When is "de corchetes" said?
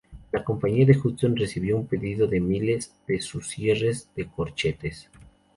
4.15-5.07